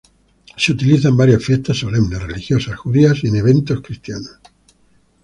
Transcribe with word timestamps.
Se 0.57 0.71
utiliza 0.71 1.09
en 1.09 1.15
varias 1.17 1.45
fiestas 1.45 1.77
solemnes 1.77 2.19
religiosas 2.23 2.75
judías 2.75 3.23
y 3.23 3.27
en 3.27 3.35
eventos 3.35 3.81
cristianos. 3.83 4.39